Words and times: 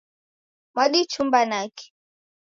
Mwadichumba 0.73 1.39
naki? 1.49 1.85